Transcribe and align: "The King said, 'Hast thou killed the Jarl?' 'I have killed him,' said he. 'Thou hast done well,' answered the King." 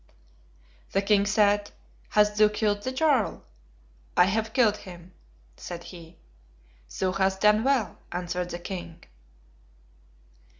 "The 0.93 1.03
King 1.03 1.27
said, 1.27 1.69
'Hast 2.09 2.35
thou 2.35 2.47
killed 2.47 2.81
the 2.81 2.91
Jarl?' 2.91 3.43
'I 4.17 4.25
have 4.25 4.51
killed 4.53 4.77
him,' 4.77 5.13
said 5.57 5.83
he. 5.83 6.17
'Thou 6.97 7.11
hast 7.11 7.41
done 7.41 7.63
well,' 7.63 7.99
answered 8.11 8.49
the 8.49 8.57
King." 8.57 9.03